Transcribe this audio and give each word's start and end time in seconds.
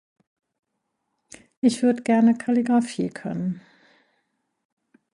Ich 1.61 1.83
würd 1.83 2.05
gerne 2.05 2.35
Kaligrafie 2.35 3.09
können. 3.11 3.61